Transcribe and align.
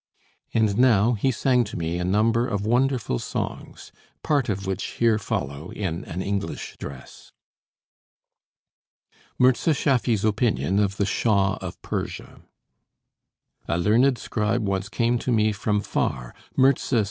And 0.51 0.79
now 0.79 1.13
he 1.13 1.29
sang 1.29 1.63
to 1.65 1.77
me 1.77 1.99
a 1.99 2.03
number 2.03 2.47
of 2.47 2.65
wonderful 2.65 3.19
songs, 3.19 3.91
part 4.23 4.49
of 4.49 4.65
which 4.65 4.83
here 4.97 5.19
follow 5.19 5.69
in 5.71 6.05
an 6.05 6.23
English 6.23 6.75
dress. 6.79 7.31
MIRZA 9.37 9.75
SCHAFFY'S 9.75 10.25
OPINION 10.25 10.79
OF 10.79 10.97
THE 10.97 11.05
SHAH 11.05 11.59
OF 11.61 11.79
PERSIA 11.83 12.41
A 13.67 13.77
learnèd 13.77 14.17
scribe 14.17 14.67
once 14.67 14.89
came 14.89 15.19
to 15.19 15.31
me 15.31 15.51
from 15.51 15.81
far: 15.81 16.33
"Mirza!" 16.57 16.99